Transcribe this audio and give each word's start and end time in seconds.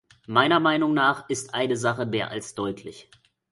Meiner 0.25 0.59
Meinung 0.59 0.95
nach 0.95 1.29
ist 1.29 1.53
eine 1.53 1.77
Sache 1.77 2.07
mehr 2.07 2.31
als 2.31 2.55
deutlich. 2.55 3.07